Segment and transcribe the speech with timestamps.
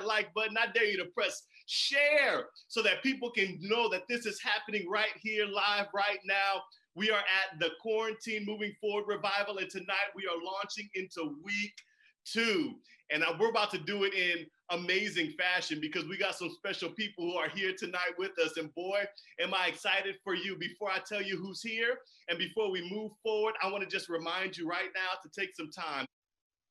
[0.00, 0.56] that like button.
[0.58, 4.88] I dare you to press share so that people can know that this is happening
[4.88, 6.62] right here, live, right now.
[6.96, 11.72] We are at the Quarantine Moving Forward Revival, and tonight we are launching into week
[12.24, 12.74] two.
[13.12, 16.90] And uh, we're about to do it in amazing fashion because we got some special
[16.90, 18.56] people who are here tonight with us.
[18.56, 19.02] And boy,
[19.40, 20.56] am I excited for you.
[20.56, 21.98] Before I tell you who's here
[22.28, 25.50] and before we move forward, I want to just remind you right now to take
[25.56, 26.06] some time.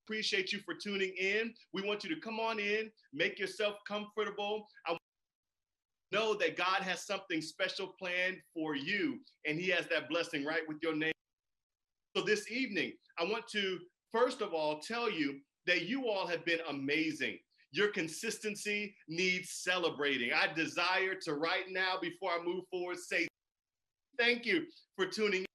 [0.10, 1.54] Appreciate you for tuning in.
[1.72, 4.66] We want you to come on in, make yourself comfortable.
[4.88, 4.98] I
[6.12, 10.64] know that God has something special planned for you, and He has that blessing right
[10.68, 11.12] with your name.
[12.18, 13.78] So this evening, I want to
[14.12, 17.38] first of all tell you that you all have been amazing.
[17.72, 20.32] Your consistency needs celebrating.
[20.34, 23.28] I desire to right now, before I move forward, say
[24.18, 24.64] thank you
[24.96, 25.46] for tuning in.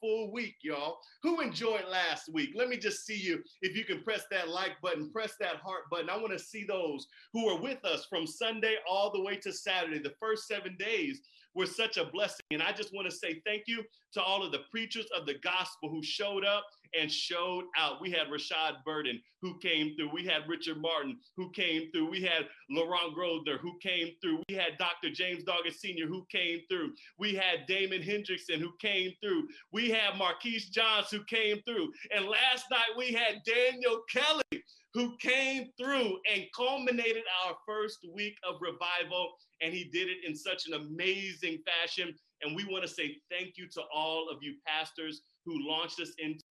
[0.00, 0.98] Full week, y'all.
[1.22, 2.50] Who enjoyed last week?
[2.54, 3.42] Let me just see you.
[3.62, 6.10] If you can press that like button, press that heart button.
[6.10, 9.52] I want to see those who are with us from Sunday all the way to
[9.52, 11.22] Saturday, the first seven days
[11.58, 12.46] were such a blessing.
[12.52, 15.34] And I just want to say thank you to all of the preachers of the
[15.42, 16.64] gospel who showed up
[16.98, 18.00] and showed out.
[18.00, 20.10] We had Rashad Burden who came through.
[20.12, 22.10] We had Richard Martin who came through.
[22.10, 24.42] We had Laurent Grosvenor who came through.
[24.48, 25.10] We had Dr.
[25.12, 26.06] James Doggett Sr.
[26.06, 26.92] who came through.
[27.18, 29.48] We had Damon Hendrickson who came through.
[29.72, 31.92] We had Marquise Johns who came through.
[32.14, 34.57] And last night we had Daniel Kelly
[34.98, 39.30] who came through and culminated our first week of revival.
[39.62, 42.12] And he did it in such an amazing fashion.
[42.42, 46.10] And we want to say thank you to all of you pastors who launched us
[46.18, 46.42] into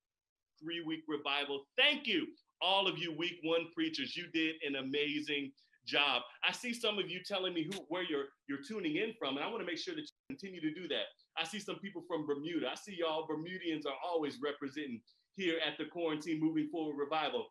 [0.63, 1.65] three week revival.
[1.77, 2.25] Thank you,
[2.61, 4.15] all of you week one preachers.
[4.15, 5.51] You did an amazing
[5.85, 6.21] job.
[6.47, 9.45] I see some of you telling me who where you're you're tuning in from, and
[9.45, 11.03] I want to make sure that you continue to do that.
[11.37, 12.69] I see some people from Bermuda.
[12.71, 15.01] I see y'all Bermudians are always representing
[15.35, 17.47] here at the Quarantine Moving Forward Revival.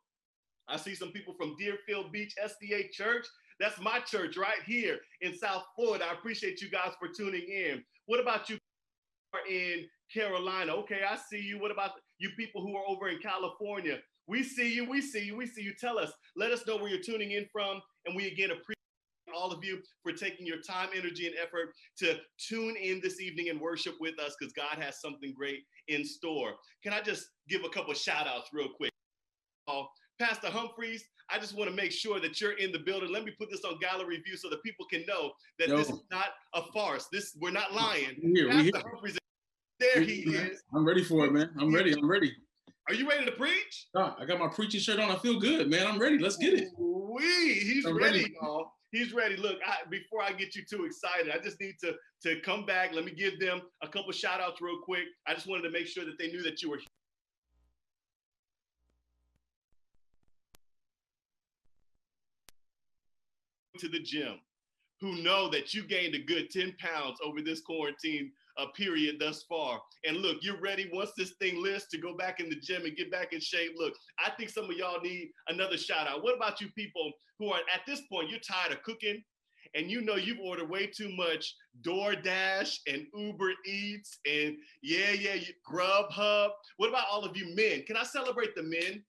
[0.69, 3.27] I see some people from Deerfield Beach SDA Church.
[3.61, 6.05] That's my church right here in South Florida.
[6.11, 7.83] I appreciate you guys for tuning in.
[8.07, 8.59] What about you
[9.49, 10.73] in Carolina?
[10.73, 11.59] Okay, I see you.
[11.59, 13.99] What about you people who are over in California?
[14.27, 14.89] We see you.
[14.89, 15.37] We see you.
[15.37, 15.73] We see you.
[15.81, 16.13] Tell us.
[16.37, 17.81] Let us know where you're tuning in from.
[18.07, 18.77] And we again appreciate
[19.35, 23.49] all of you for taking your time, energy, and effort to tune in this evening
[23.51, 26.55] and worship with us because God has something great in store.
[26.83, 28.91] Can I just give a couple shout outs real quick?
[30.19, 33.13] Pastor Humphreys, I just want to make sure that you're in the building.
[33.13, 35.77] Let me put this on gallery view so that people can know that Yo.
[35.77, 37.09] this is not a farce.
[37.13, 38.17] This we're not lying.
[38.23, 39.19] We're here, Pastor Humphreys,
[39.79, 40.63] there he is.
[40.75, 41.51] I'm ready for it, man.
[41.59, 41.93] I'm ready.
[41.93, 42.33] I'm ready.
[42.89, 43.89] Are you ready to preach?
[43.97, 45.11] I got my preaching shirt on.
[45.11, 45.87] I feel good, man.
[45.87, 46.19] I'm ready.
[46.19, 46.69] Let's get it.
[46.79, 48.73] We, he's I'm ready, ready, y'all.
[48.93, 49.37] He's ready.
[49.37, 52.95] Look, I, before I get you too excited, I just need to to come back.
[52.95, 55.05] Let me give them a couple shout outs real quick.
[55.27, 56.87] I just wanted to make sure that they knew that you were here.
[63.79, 64.41] To the gym
[65.01, 69.45] who know that you gained a good 10 pounds over this quarantine uh, period thus
[69.49, 69.81] far.
[70.07, 72.97] And look, you're ready once this thing lifts to go back in the gym and
[72.97, 73.73] get back in shape.
[73.77, 73.95] Look,
[74.25, 76.23] I think some of y'all need another shout out.
[76.23, 79.23] What about you people who are at this point, you're tired of cooking
[79.75, 85.37] and you know you've ordered way too much DoorDash and Uber Eats and yeah, yeah,
[85.71, 86.51] Grubhub.
[86.79, 87.83] What about all of you men?
[87.87, 89.05] Can I celebrate the men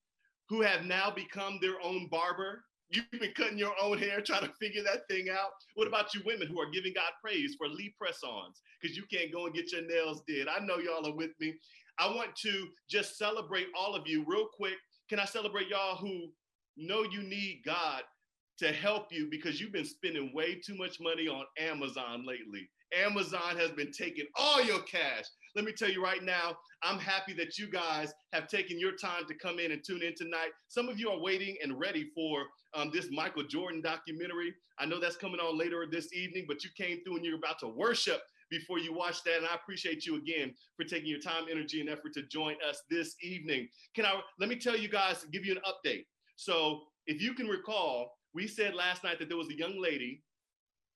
[0.50, 2.64] who have now become their own barber?
[2.90, 5.50] You've been cutting your own hair, trying to figure that thing out.
[5.76, 9.32] What about you women who are giving God praise for Lee press-ons because you can't
[9.34, 10.48] go and get your nails did?
[10.48, 11.54] I know y'all are with me.
[12.00, 14.76] I want to just celebrate all of you real quick.
[15.10, 16.30] Can I celebrate y'all who
[16.78, 18.04] know you need God
[18.60, 22.70] to help you because you've been spending way too much money on Amazon lately?
[22.98, 25.26] Amazon has been taking all your cash.
[25.58, 29.26] Let me tell you right now, I'm happy that you guys have taken your time
[29.28, 30.52] to come in and tune in tonight.
[30.68, 32.44] Some of you are waiting and ready for
[32.76, 34.54] um, this Michael Jordan documentary.
[34.78, 37.58] I know that's coming on later this evening, but you came through and you're about
[37.62, 39.38] to worship before you watch that.
[39.38, 42.84] And I appreciate you again for taking your time, energy, and effort to join us
[42.92, 43.68] this evening.
[43.96, 46.06] Can I let me tell you guys, give you an update.
[46.36, 50.22] So if you can recall, we said last night that there was a young lady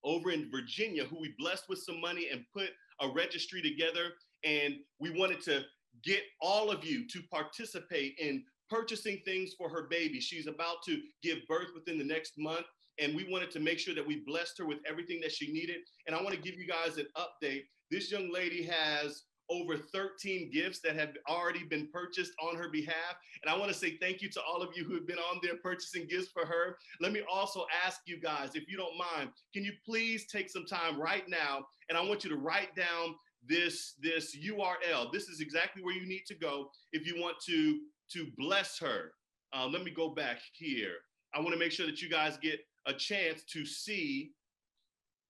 [0.04, 2.70] over in Virginia who we blessed with some money and put
[3.00, 4.12] a registry together.
[4.44, 5.62] And we wanted to
[6.04, 10.20] get all of you to participate in purchasing things for her baby.
[10.20, 12.66] She's about to give birth within the next month.
[12.98, 15.78] And we wanted to make sure that we blessed her with everything that she needed.
[16.06, 17.62] And I want to give you guys an update.
[17.90, 23.16] This young lady has over 13 gifts that have already been purchased on her behalf.
[23.42, 25.40] And I want to say thank you to all of you who have been on
[25.42, 26.76] there purchasing gifts for her.
[27.00, 30.64] Let me also ask you guys, if you don't mind, can you please take some
[30.64, 31.66] time right now?
[31.88, 33.14] And I want you to write down
[33.46, 35.12] this, this URL.
[35.12, 37.80] This is exactly where you need to go if you want to,
[38.12, 39.12] to bless her.
[39.54, 40.96] Uh, let me go back here.
[41.34, 44.32] I want to make sure that you guys get a chance to see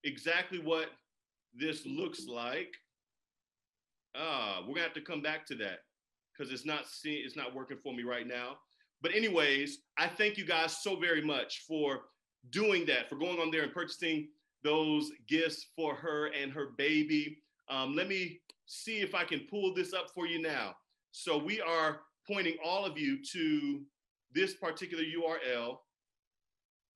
[0.05, 0.87] exactly what
[1.55, 2.75] this looks like.
[4.17, 5.81] Ah, we're gonna have to come back to that
[6.33, 8.57] because it's not seeing it's not working for me right now.
[9.01, 12.03] But anyways, I thank you guys so very much for
[12.51, 14.29] doing that, for going on there and purchasing
[14.63, 17.39] those gifts for her and her baby.
[17.73, 20.75] Um, let me see if I can pull this up for you now.
[21.11, 23.81] So we are pointing all of you to
[24.35, 25.79] this particular URL.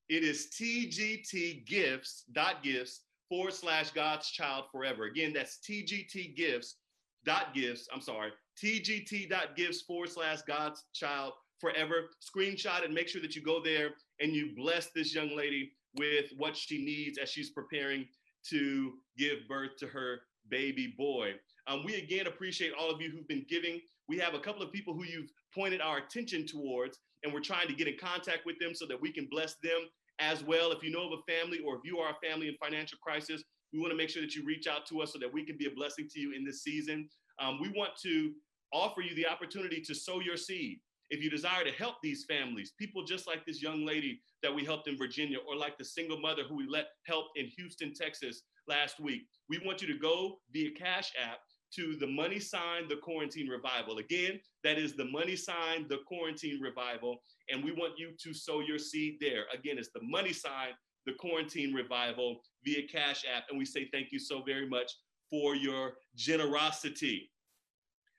[0.09, 5.03] It is tgtgifts.gifts forward slash God's child forever.
[5.05, 7.89] Again, that's tgtgifts.gifts.
[7.93, 8.31] I'm sorry,
[8.63, 12.11] tgt.gifts forward slash God's child forever.
[12.23, 16.27] Screenshot and make sure that you go there and you bless this young lady with
[16.37, 18.07] what she needs as she's preparing
[18.51, 21.35] to give birth to her baby boy.
[21.67, 23.81] Um, we again appreciate all of you who've been giving.
[24.09, 27.69] We have a couple of people who you've pointed our attention towards, and we're trying
[27.69, 29.89] to get in contact with them so that we can bless them
[30.21, 30.73] as well.
[30.73, 33.43] If you know of a family or if you are a family in financial crisis,
[33.73, 35.57] we want to make sure that you reach out to us so that we can
[35.57, 37.09] be a blessing to you in this season.
[37.39, 38.33] Um, we want to
[38.73, 40.79] offer you the opportunity to sow your seed.
[41.11, 44.65] If you desire to help these families, people just like this young lady that we
[44.65, 48.43] helped in Virginia, or like the single mother who we let help in Houston, Texas
[48.69, 51.39] last week, we want you to go via Cash App
[51.75, 53.99] to the money sign, the quarantine revival.
[53.99, 57.19] Again, that is the money sign, the quarantine revival.
[57.51, 59.45] And we want you to sow your seed there.
[59.53, 60.71] Again, it's the money sign,
[61.07, 63.45] the quarantine revival via Cash App.
[63.51, 64.93] And we say thank you so very much
[65.31, 67.31] for your generosity.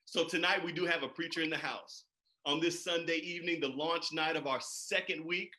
[0.05, 2.05] So tonight we do have a preacher in the house.
[2.45, 5.51] On this Sunday evening, the launch night of our second week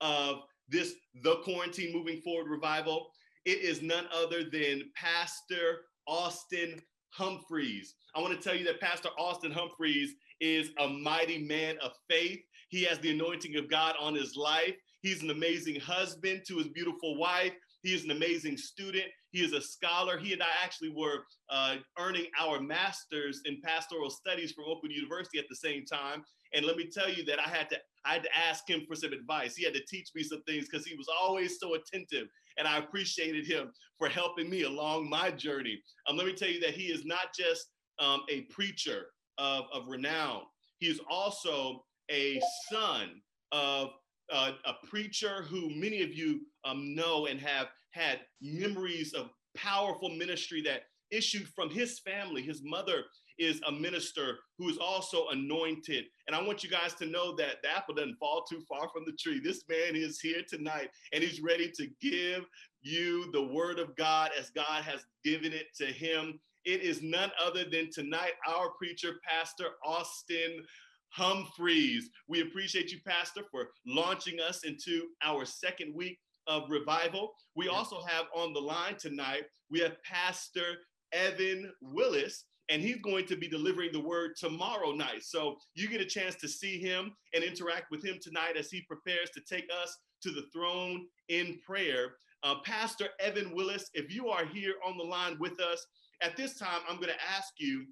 [0.00, 3.08] of this The Quarantine Moving Forward revival,
[3.46, 7.94] it is none other than Pastor Austin Humphreys.
[8.14, 12.40] I want to tell you that Pastor Austin Humphreys is a mighty man of faith.
[12.68, 14.74] He has the anointing of God on his life.
[15.00, 17.52] He's an amazing husband to his beautiful wife.
[17.82, 19.04] He is an amazing student.
[19.30, 20.18] He is a scholar.
[20.18, 25.38] He and I actually were uh, earning our master's in pastoral studies from Open University
[25.38, 26.24] at the same time.
[26.52, 28.94] And let me tell you that I had to I had to ask him for
[28.94, 29.56] some advice.
[29.56, 32.28] He had to teach me some things because he was always so attentive.
[32.58, 35.80] And I appreciated him for helping me along my journey.
[36.08, 37.66] Um, let me tell you that he is not just
[37.98, 39.06] um, a preacher
[39.38, 40.42] of, of renown,
[40.78, 43.20] he is also a son
[43.52, 43.90] of
[44.32, 50.10] uh, a preacher who many of you um, know and have had memories of powerful
[50.10, 52.42] ministry that issued from his family.
[52.42, 53.04] His mother
[53.38, 56.04] is a minister who is also anointed.
[56.26, 59.04] And I want you guys to know that the apple doesn't fall too far from
[59.04, 59.40] the tree.
[59.42, 62.44] This man is here tonight and he's ready to give
[62.82, 66.40] you the word of God as God has given it to him.
[66.64, 70.64] It is none other than tonight, our preacher, Pastor Austin
[71.10, 72.10] Humphreys.
[72.28, 77.34] We appreciate you, Pastor, for launching us into our second week of revival.
[77.54, 80.76] We also have on the line tonight, we have Pastor
[81.12, 85.22] Evan Willis, and he's going to be delivering the word tomorrow night.
[85.22, 88.82] So you get a chance to see him and interact with him tonight as he
[88.82, 92.14] prepares to take us to the throne in prayer.
[92.42, 95.86] Uh, Pastor Evan Willis, if you are here on the line with us,
[96.22, 97.84] at this time, I'm going to ask you,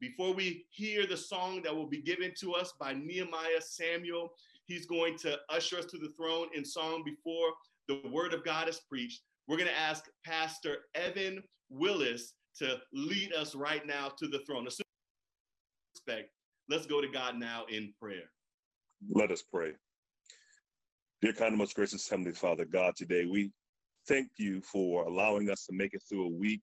[0.00, 4.32] before we hear the song that will be given to us by Nehemiah Samuel,
[4.66, 7.52] he's going to usher us to the throne in song before
[7.88, 9.22] the word of God is preached.
[9.46, 14.64] We're going to ask Pastor Evan Willis to lead us right now to the throne.
[14.64, 16.30] Respect.
[16.68, 18.30] Let's go to God now in prayer.
[19.10, 19.72] Let us pray.
[21.20, 23.52] Dear kind and most gracious Heavenly Father, God, today we
[24.08, 26.62] thank you for allowing us to make it through a week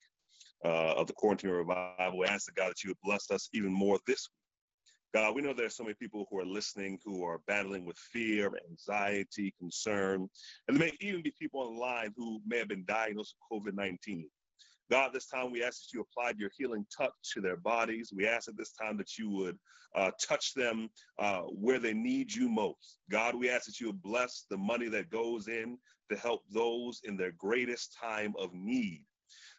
[0.66, 2.20] uh, of the quarantine revival.
[2.20, 4.40] We ask that God that you would bless us even more this week.
[5.14, 7.98] God, we know there are so many people who are listening who are battling with
[7.98, 10.28] fear, anxiety, concern,
[10.68, 14.30] and there may even be people online who may have been diagnosed with COVID 19.
[14.90, 18.12] God, this time we ask that you applied your healing touch to their bodies.
[18.16, 19.58] We ask at this time that you would
[19.96, 22.98] uh, touch them uh, where they need you most.
[23.12, 25.78] God, we ask that you would bless the money that goes in
[26.10, 29.04] to help those in their greatest time of need.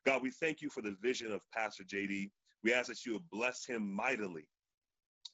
[0.04, 2.30] God, we thank you for the vision of Pastor JD.
[2.64, 4.46] We ask that you would bless him mightily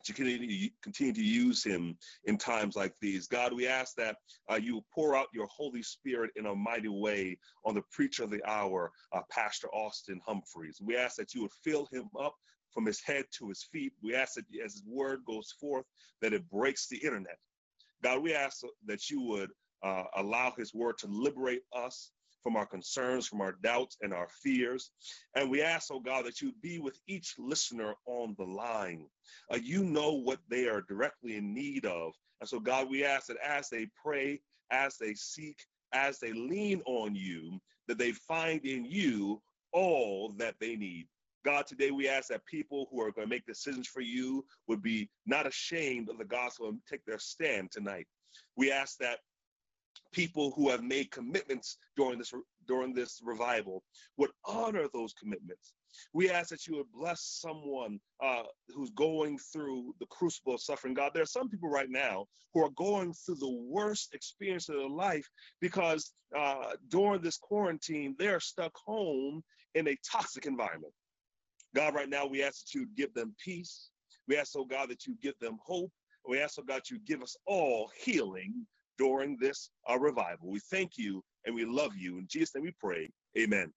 [0.04, 3.26] to continue to use him in times like these.
[3.26, 4.16] God, we ask that
[4.50, 8.30] uh, you pour out your Holy Spirit in a mighty way on the preacher of
[8.30, 10.80] the hour, uh, Pastor Austin Humphreys.
[10.80, 12.34] We ask that you would fill him up
[12.72, 13.92] from his head to his feet.
[14.02, 15.86] We ask that as his word goes forth,
[16.22, 17.38] that it breaks the internet.
[18.02, 19.50] God, we ask that you would
[19.82, 22.12] uh, allow his word to liberate us
[22.46, 24.92] from our concerns, from our doubts and our fears.
[25.34, 29.08] And we ask, oh God, that you be with each listener on the line.
[29.52, 32.12] Uh, you know what they are directly in need of.
[32.40, 35.58] And so, God, we ask that as they pray, as they seek,
[35.92, 41.08] as they lean on you, that they find in you all that they need.
[41.44, 44.84] God, today we ask that people who are going to make decisions for you would
[44.84, 48.06] be not ashamed of the gospel and take their stand tonight.
[48.56, 49.18] We ask that
[50.16, 52.32] people who have made commitments during this
[52.66, 53.82] during this revival
[54.16, 55.74] would honor those commitments.
[56.14, 58.44] We ask that you would bless someone uh,
[58.74, 60.94] who's going through the crucible of suffering.
[60.94, 64.76] God, there are some people right now who are going through the worst experience of
[64.76, 65.28] their life
[65.60, 69.42] because uh, during this quarantine, they're stuck home
[69.74, 70.94] in a toxic environment.
[71.74, 73.90] God, right now, we ask that you give them peace.
[74.26, 75.92] We ask, oh God, that you give them hope.
[76.26, 78.66] We ask, oh God, you give us all healing
[78.98, 80.48] during this uh, revival.
[80.48, 82.18] We thank you and we love you.
[82.18, 83.10] In Jesus' name we pray.
[83.38, 83.72] Amen.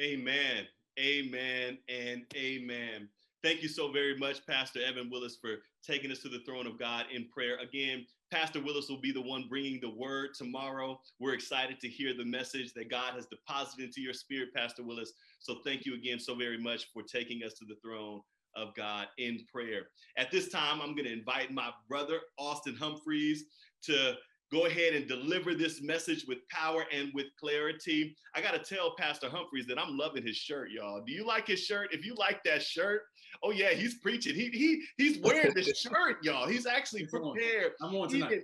[0.00, 0.66] Amen.
[0.98, 3.08] Amen and amen.
[3.42, 6.78] Thank you so very much, Pastor Evan Willis, for taking us to the throne of
[6.78, 7.58] God in prayer.
[7.58, 11.00] Again, Pastor Willis will be the one bringing the word tomorrow.
[11.18, 15.12] We're excited to hear the message that God has deposited into your spirit, Pastor Willis.
[15.40, 18.20] So thank you again so very much for taking us to the throne
[18.54, 19.88] of God in prayer.
[20.16, 23.44] At this time, I'm going to invite my brother, Austin Humphreys,
[23.82, 24.14] to
[24.52, 28.14] go ahead and deliver this message with power and with clarity.
[28.34, 31.02] I got to tell Pastor Humphreys that I'm loving his shirt, y'all.
[31.04, 31.88] Do you like his shirt?
[31.92, 33.02] If you like that shirt,
[33.42, 34.34] oh yeah, he's preaching.
[34.34, 36.46] He he he's wearing the shirt, y'all.
[36.46, 37.72] He's actually prepared.
[37.80, 38.42] I'm on tonight.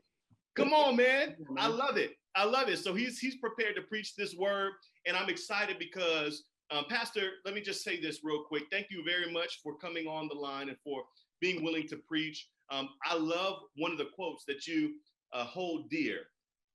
[0.57, 1.37] Come on, man.
[1.59, 2.13] I love it.
[2.35, 2.79] I love it.
[2.79, 4.73] So he's he's prepared to preach this word,
[5.07, 8.65] and I'm excited because um, Pastor, let me just say this real quick.
[8.71, 11.05] Thank you very much for coming on the line and for
[11.41, 12.49] being willing to preach.
[12.71, 14.95] Um, I love one of the quotes that you
[15.33, 16.21] uh, hold dear.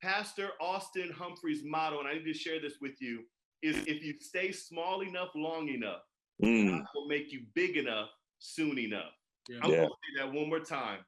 [0.01, 3.23] Pastor Austin Humphrey's motto, and I need to share this with you,
[3.61, 6.01] is if you stay small enough long enough,
[6.43, 6.71] mm.
[6.71, 9.13] God will make you big enough soon enough.
[9.47, 9.59] Yeah.
[9.63, 9.77] I'm yeah.
[9.77, 10.99] going to say that one more time.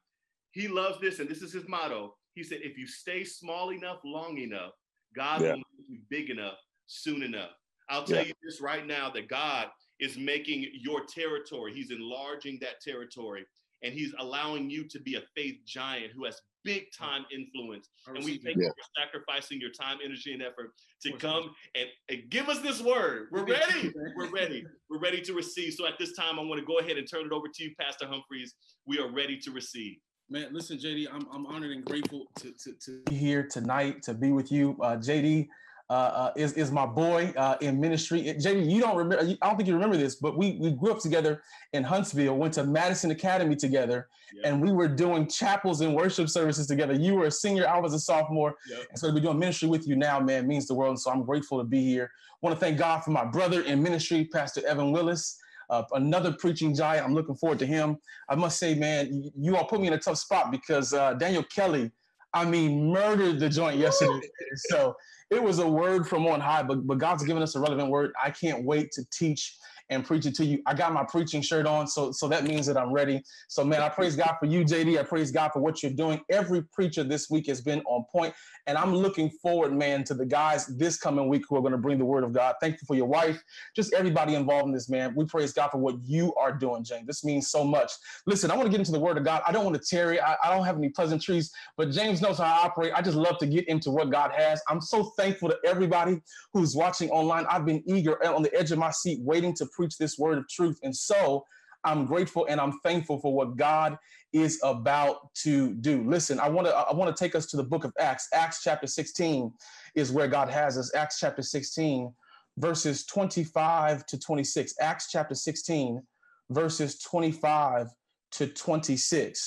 [0.52, 2.16] He loves this, and this is his motto.
[2.34, 4.72] He said, if you stay small enough long enough,
[5.14, 5.48] God yeah.
[5.48, 6.54] will make you big enough
[6.86, 7.50] soon enough.
[7.88, 9.68] I'll tell you this right now that God
[10.00, 13.44] is making your territory, He's enlarging that territory,
[13.82, 17.88] and He's allowing you to be a faith giant who has big time influence.
[18.06, 22.28] And we thank you for sacrificing your time, energy, and effort to come and, and,
[22.28, 23.28] give us this word.
[23.30, 23.92] We're ready.
[24.16, 24.66] We're ready.
[24.90, 25.74] We're ready to receive.
[25.74, 27.70] So at this time, I want to go ahead and turn it over to you,
[27.80, 28.54] Pastor Humphreys.
[28.86, 29.96] We are ready to receive.
[30.28, 34.14] Man, listen, JD, I'm, I'm honored and grateful to, to, to be here tonight, to
[34.14, 34.76] be with you.
[34.82, 35.46] Uh, JD,
[35.88, 38.34] uh, uh, is is my boy uh, in ministry.
[38.40, 38.64] Jamie?
[38.64, 39.22] you don't remember?
[39.24, 41.42] I don't think you remember this, but we we grew up together
[41.74, 42.36] in Huntsville.
[42.36, 44.48] Went to Madison Academy together, yeah.
[44.48, 46.92] and we were doing chapels and worship services together.
[46.92, 48.80] You were a senior, I was a sophomore, yep.
[48.90, 50.90] and so to be doing ministry with you now, man, means the world.
[50.90, 52.10] And so I'm grateful to be here.
[52.42, 55.38] Want to thank God for my brother in ministry, Pastor Evan Willis.
[55.70, 57.04] Uh, another preaching giant.
[57.04, 57.96] I'm looking forward to him.
[58.28, 61.42] I must say, man, you all put me in a tough spot because uh, Daniel
[61.44, 61.90] Kelly,
[62.34, 64.20] I mean, murdered the joint yesterday.
[64.56, 64.94] so
[65.30, 68.12] it was a word from on high, but, but God's given us a relevant word.
[68.22, 69.56] I can't wait to teach
[69.90, 70.60] and preach it to you.
[70.66, 73.22] I got my preaching shirt on, so so that means that I'm ready.
[73.48, 74.98] So man, I praise God for you, JD.
[74.98, 76.20] I praise God for what you're doing.
[76.30, 78.34] Every preacher this week has been on point,
[78.66, 81.78] and I'm looking forward, man, to the guys this coming week who are going to
[81.78, 82.56] bring the word of God.
[82.60, 83.42] Thank you for your wife,
[83.74, 85.14] just everybody involved in this, man.
[85.14, 87.06] We praise God for what you are doing, James.
[87.06, 87.92] This means so much.
[88.26, 89.42] Listen, I want to get into the word of God.
[89.46, 90.20] I don't want to tarry.
[90.20, 92.92] I, I don't have any pleasantries, but James knows how I operate.
[92.94, 94.60] I just love to get into what God has.
[94.68, 96.20] I'm so thankful to everybody
[96.52, 97.46] who's watching online.
[97.46, 100.48] I've been eager on the edge of my seat, waiting to preach this word of
[100.48, 100.78] truth.
[100.82, 101.44] And so
[101.84, 103.96] I'm grateful and I'm thankful for what God
[104.32, 106.08] is about to do.
[106.08, 108.28] Listen, I want to I want to take us to the book of Acts.
[108.34, 109.52] Acts chapter 16
[109.94, 110.94] is where God has us.
[110.94, 112.12] Acts chapter 16
[112.58, 114.74] verses 25 to 26.
[114.80, 116.02] Acts chapter 16
[116.50, 117.88] verses 25
[118.32, 119.40] to 26.